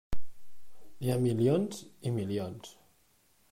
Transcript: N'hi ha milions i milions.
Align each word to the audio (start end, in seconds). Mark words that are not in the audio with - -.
N'hi 1.01 1.11
ha 1.11 1.17
milions 1.25 1.83
i 2.11 2.15
milions. 2.17 2.75